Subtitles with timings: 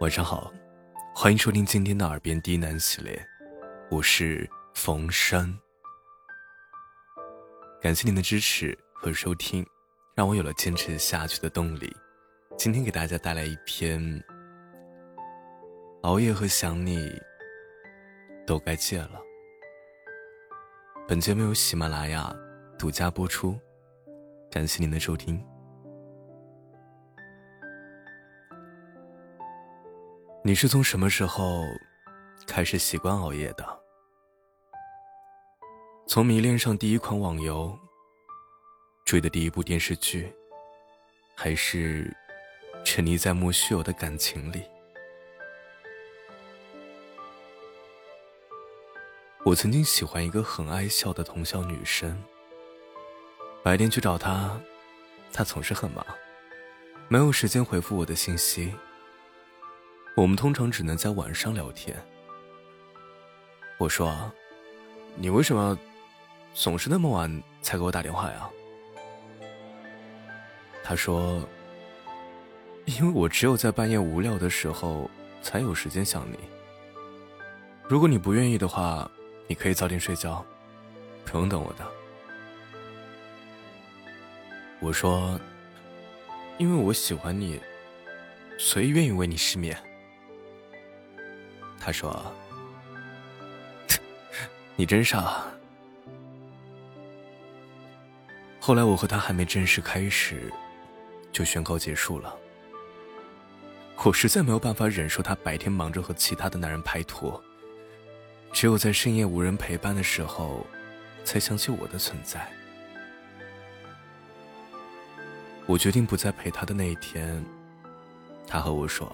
[0.00, 0.52] 晚上好，
[1.14, 3.20] 欢迎收听今天的耳边低喃系列，
[3.90, 5.58] 我是冯山。
[7.80, 9.66] 感谢您的支持和收听，
[10.14, 11.94] 让我有了坚持下去的动力。
[12.56, 14.22] 今天给大家带来一篇：
[16.02, 17.10] 熬夜和想你
[18.46, 19.20] 都该戒了。
[21.08, 22.34] 本节目由喜马拉雅
[22.78, 23.58] 独家播出，
[24.50, 25.44] 感谢您的收听。
[30.48, 31.62] 你是从什么时候
[32.46, 33.80] 开始习惯熬夜的？
[36.06, 37.78] 从迷恋上第一款网游、
[39.04, 40.34] 追的第一部电视剧，
[41.36, 42.10] 还是
[42.82, 44.62] 沉溺在莫须有的感情里？
[49.44, 52.18] 我曾经喜欢一个很爱笑的同校女生，
[53.62, 54.58] 白天去找她，
[55.30, 56.02] 她总是很忙，
[57.06, 58.74] 没有时间回复我的信息。
[60.18, 61.96] 我们通常只能在晚上聊天。
[63.78, 64.32] 我说
[65.14, 65.78] ：“你为什么
[66.52, 68.50] 总是那么晚才给我打电话呀？”
[70.82, 71.40] 他说
[72.86, 75.08] ：“因为我只有在半夜无聊的时候
[75.40, 76.36] 才有时间想你。
[77.88, 79.08] 如果你不愿意的话，
[79.46, 80.44] 你可以早点睡觉，
[81.24, 81.86] 不用等我的。”
[84.80, 85.38] 我说
[86.58, 87.60] ：“因为我喜欢你，
[88.58, 89.80] 所以愿意为你失眠。”
[91.80, 92.34] 他说
[94.76, 95.42] ：“你真傻。”
[98.60, 100.52] 后来我和他还没正式开始，
[101.32, 102.34] 就宣告结束了。
[104.04, 107.42] 我实在没有办法忍受他白天忙着和其他的男人拍拖，
[108.52, 110.66] 只有在深夜无人陪伴的时候，
[111.24, 112.46] 才想起我的存在。
[115.66, 117.44] 我决定不再陪他的那一天，
[118.46, 119.10] 他和我说。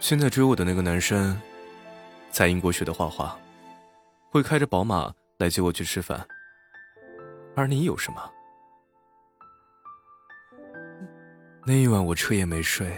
[0.00, 1.38] 现在追我的那个男生，
[2.30, 3.38] 在英国学的画画，
[4.30, 6.26] 会开着宝马来接我去吃饭。
[7.54, 8.32] 而你有什么？
[11.66, 12.90] 那一晚我彻夜没睡。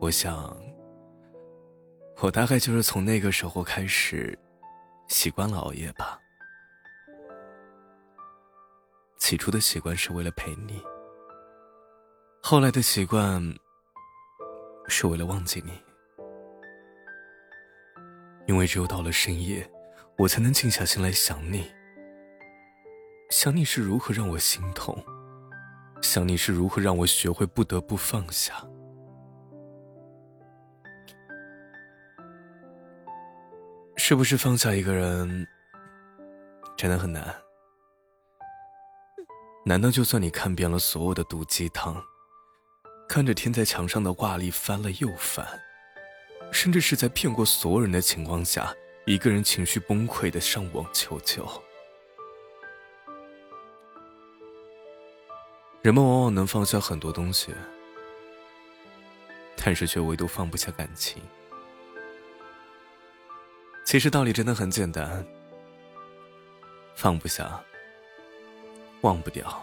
[0.00, 0.54] 我想，
[2.18, 4.36] 我大概就是从那个时候开始，
[5.06, 6.18] 习惯了熬夜吧。
[9.16, 10.82] 起初的习惯是为了陪你，
[12.42, 13.40] 后来的习惯。
[14.88, 15.72] 是为了忘记你，
[18.46, 19.68] 因为只有到了深夜，
[20.18, 21.70] 我才能静下心来想你。
[23.30, 25.02] 想你是如何让我心痛，
[26.02, 28.54] 想你是如何让我学会不得不放下。
[33.96, 35.46] 是不是放下一个人
[36.76, 37.34] 真的很难？
[39.64, 42.02] 难道就算你看遍了所有的毒鸡汤？
[43.12, 45.46] 看着贴在墙上的挂历翻了又翻，
[46.50, 48.74] 甚至是在骗过所有人的情况下，
[49.04, 51.46] 一个人情绪崩溃的上网求救。
[55.82, 57.54] 人们往往能放下很多东西，
[59.62, 61.22] 但是却唯独放不下感情。
[63.84, 65.22] 其实道理真的很简单，
[66.94, 67.62] 放不下，
[69.02, 69.62] 忘不掉。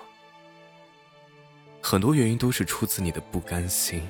[1.89, 4.07] 很多原因都是出自你的不甘心，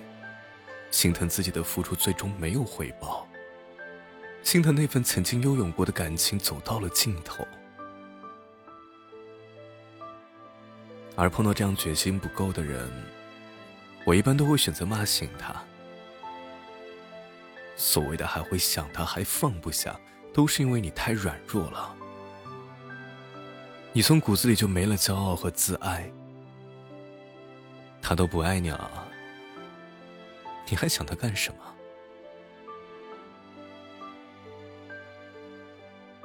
[0.92, 3.26] 心疼自己的付出最终没有回报，
[4.44, 7.48] 心疼那份曾经拥有过的感情走到了尽头。
[11.16, 12.92] 而碰到这样决心不够的人，
[14.04, 15.56] 我一般都会选择骂醒他。
[17.78, 19.98] 所谓的还会想他，还放不下，
[20.34, 21.96] 都是因为你太软弱了，
[23.94, 26.12] 你从骨子里就没了骄傲和自爱。
[28.02, 29.08] 他都不爱你了，
[30.68, 31.60] 你还想他干什么？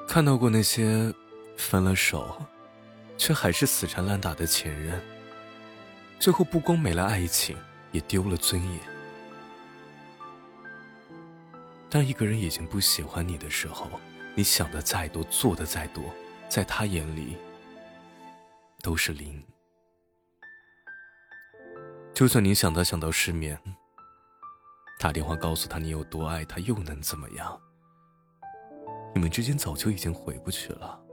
[0.09, 1.13] 看到过那些
[1.57, 2.41] 分了手，
[3.17, 5.01] 却还是死缠烂打的前任，
[6.21, 7.57] 最后不光没了爱情，
[7.91, 8.81] 也丢了尊严。
[11.91, 13.91] 当一个人已经不喜欢你的时候，
[14.35, 16.05] 你想的再多，做的再多，
[16.49, 17.37] 在他眼里
[18.83, 19.43] 都是零。
[22.15, 23.61] 就算你想他想到失眠，
[25.01, 27.61] 打电话告诉他你有多爱他，又能怎么样？
[29.13, 31.05] 你们之间早就已经回不去了。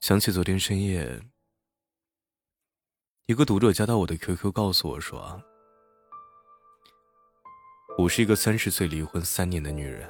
[0.00, 1.22] 想起昨天深夜，
[3.24, 5.42] 一个读者加到我的 QQ，告诉我说
[7.96, 10.06] ：“我是一个三十岁离婚三年的女人，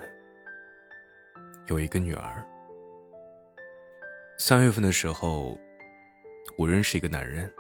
[1.69, 2.45] 有一个女儿。
[4.39, 5.57] 三月份的时候。”
[6.57, 7.53] 我认识一个男人，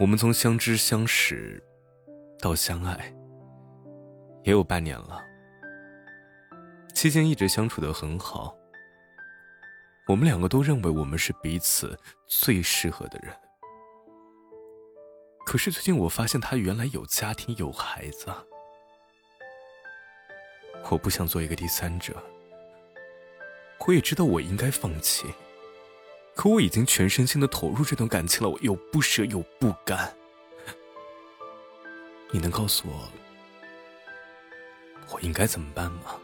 [0.00, 1.62] 我们从相知相识
[2.38, 3.14] 到相爱，
[4.44, 5.20] 也有半年了。
[6.94, 8.56] 期间一直相处的很好，
[10.06, 13.34] 我们两个都认为我们是彼此最适合的人。
[15.44, 18.26] 可是最近我发现他原来有家庭有孩子，
[20.90, 22.14] 我不想做一个第三者。
[23.84, 25.26] 我也知道我应该放弃，
[26.34, 30.12] 可我已经全身心的投入这段感情了，我又不舍又不甘。
[32.30, 33.08] 你能告诉我，
[35.12, 36.16] 我应该怎么办吗？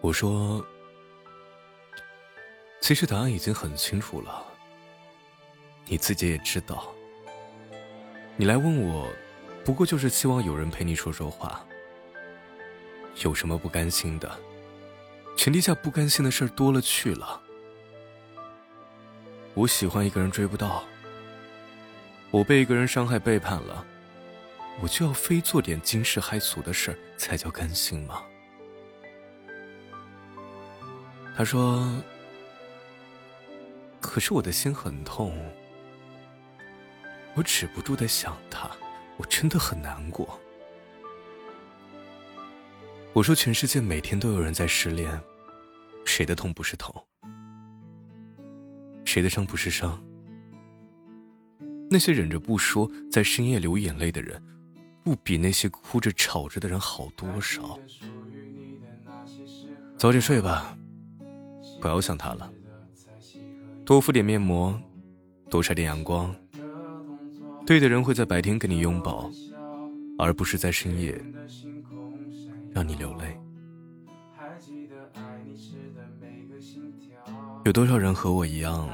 [0.00, 0.64] 我说，
[2.80, 4.44] 其实答案已经很清楚了，
[5.86, 6.92] 你自己也知道。
[8.36, 9.08] 你来问我，
[9.64, 11.64] 不过就是希望有人陪你说说话。
[13.22, 14.40] 有什么不甘心的？
[15.36, 17.40] 全天下不甘心的事多了去了。
[19.54, 20.84] 我喜欢一个人追不到，
[22.30, 23.84] 我被一个人伤害背叛了，
[24.80, 28.22] 我就要非做点惊世骇俗的事才叫甘心吗？
[31.36, 31.90] 他说
[34.00, 35.34] ：“可是我的心很痛，
[37.34, 38.70] 我止不住的想他，
[39.16, 40.38] 我真的很难过。”
[43.14, 45.20] 我说：“全世界每天都有人在失恋，
[46.02, 46.94] 谁的痛不是痛？
[49.04, 50.02] 谁的伤不是伤？
[51.90, 54.42] 那些忍着不说，在深夜流眼泪的人，
[55.04, 57.78] 不比那些哭着吵着的人好多少？
[59.98, 60.74] 早点睡吧，
[61.82, 62.50] 不要想他了。
[63.84, 64.80] 多敷点面膜，
[65.50, 66.34] 多晒点阳光。
[67.66, 69.30] 对的人会在白天跟你拥抱，
[70.18, 71.22] 而不是在深夜。”
[72.72, 73.38] 让你流泪。
[77.64, 78.88] 有多少人和我一样，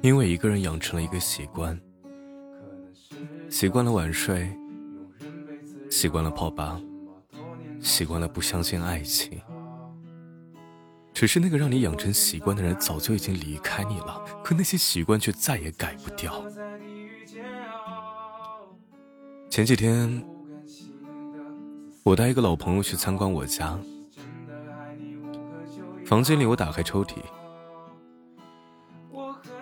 [0.00, 1.78] 因为一个人养成了一个习惯，
[3.48, 4.48] 习惯了晚睡，
[5.90, 6.80] 习惯了泡吧，
[7.80, 9.40] 习惯了不相信爱情。
[11.12, 16.44] 只是那个让你养成习惯的人早就已经离开你了，可那些习惯却再也改不掉。
[19.50, 20.24] 前几天。
[22.02, 23.78] 我带一个老朋友去参观我家，
[26.06, 27.16] 房间里我打开抽屉，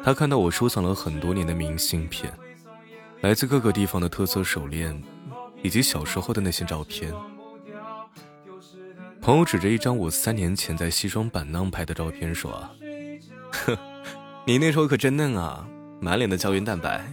[0.05, 2.33] 他看到我收藏了很多年的明信片，
[3.23, 5.03] 来自各个地方的特色手链，
[5.63, 7.13] 以及小时候的那些照片。
[9.21, 12.51] 朋友指着一张我三年前在西双版纳拍的照片说
[13.51, 13.77] ：“呵，
[14.47, 15.69] 你那时候可真嫩啊，
[16.01, 17.13] 满脸的胶原蛋白，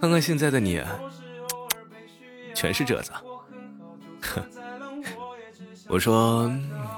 [0.00, 0.80] 看看现在的你，
[2.54, 3.10] 全是褶子。”
[5.88, 6.50] 我说，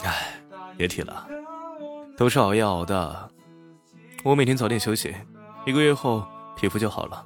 [0.03, 0.41] 哎，
[0.77, 1.27] 别提了，
[2.17, 3.31] 都是熬夜熬的。
[4.23, 5.15] 我每天早点休息，
[5.67, 6.27] 一个月后
[6.57, 7.25] 皮肤就好了。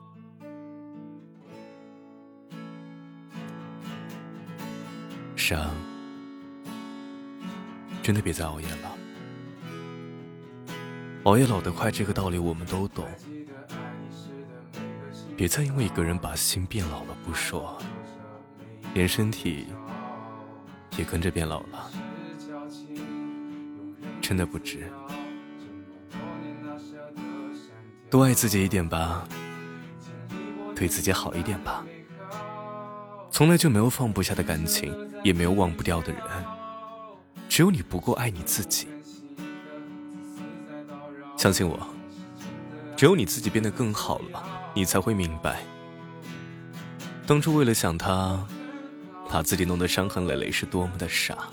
[5.36, 5.70] 伤，
[8.02, 8.92] 真的别再熬夜了。
[11.24, 13.06] 熬夜老得快，这个道理我们都懂。
[15.36, 17.78] 别再因为一个人把心变老了不说，
[18.94, 19.66] 连身体。
[21.00, 21.90] 也跟着变老了，
[24.20, 24.86] 真的不值。
[28.10, 29.26] 多爱自己一点吧，
[30.76, 31.82] 对自己好一点吧。
[33.30, 36.22] 从来就没有放不下的感情，也没有忘不掉的人，
[37.48, 38.86] 只有你不够爱你自己。
[41.38, 41.80] 相信我，
[42.94, 45.62] 只有你自己变得更好了，你才会明白，
[47.26, 48.46] 当初为了想他。
[49.30, 51.48] 把自己弄得伤痕累累是多么的傻。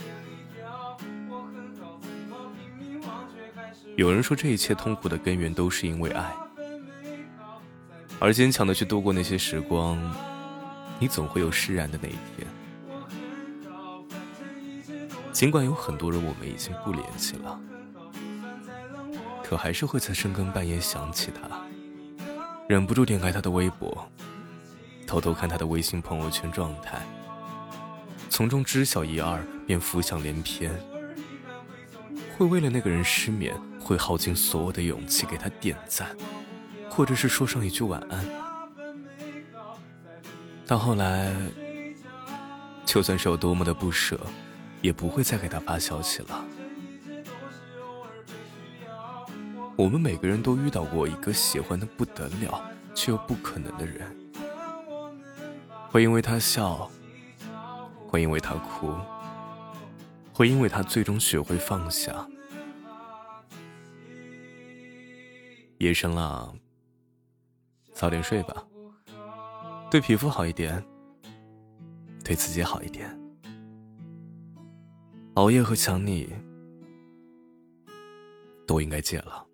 [3.96, 6.34] 有人说这一切痛苦的根源都是因为爱，
[8.20, 9.98] 而坚强的去度过那些时光，
[11.00, 12.48] 你总会有释然的那一天。
[15.32, 17.60] 尽管有很多人我们已经不联系了，
[19.44, 21.48] 可还是会在深更半夜想起他，
[22.68, 24.08] 忍不住点开他的微博，
[25.06, 27.02] 偷偷看他的微信朋友圈状态。
[28.38, 30.72] 从中知晓一二，便浮想联翩。
[32.38, 36.16] 会为了那个人失眠，会耗尽所有的勇气给他点赞，
[36.88, 38.24] 或者是说上一句晚安。
[40.68, 41.34] 到后来，
[42.86, 44.20] 就算是有多么的不舍，
[44.84, 46.46] 也不会再给他发消息了。
[49.76, 52.64] 我们每个人都遇到过一个喜欢的不得了
[52.94, 54.16] 却又不可能的人，
[55.90, 56.88] 会因为他笑。
[58.18, 58.96] 会因为他哭，
[60.34, 62.28] 会因为他最终学会放下。
[65.78, 66.52] 夜深了，
[67.94, 68.66] 早点睡吧。
[69.92, 70.84] 对皮肤好一点，
[72.24, 73.16] 对自己好一点。
[75.36, 76.34] 熬夜和想你，
[78.66, 79.47] 都应该戒了。